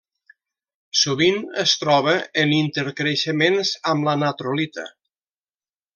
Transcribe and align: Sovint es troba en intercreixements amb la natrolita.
Sovint 1.01 1.37
es 1.65 1.75
troba 1.83 2.15
en 2.45 2.55
intercreixements 2.61 3.77
amb 3.93 4.09
la 4.11 4.19
natrolita. 4.23 4.91